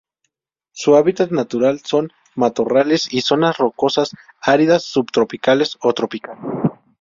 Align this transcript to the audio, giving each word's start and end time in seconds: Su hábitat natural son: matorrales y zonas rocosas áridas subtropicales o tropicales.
Su 0.71 0.95
hábitat 0.95 1.29
natural 1.29 1.79
son: 1.81 2.09
matorrales 2.33 3.07
y 3.13 3.21
zonas 3.21 3.59
rocosas 3.59 4.09
áridas 4.41 4.81
subtropicales 4.83 5.77
o 5.79 5.93
tropicales. 5.93 6.41